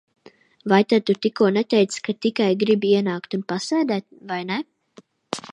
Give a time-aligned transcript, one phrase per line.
[0.71, 4.63] Vai tad tu tikko neteici, ka tikai gribi ienākt un pasēdēt, vai ne?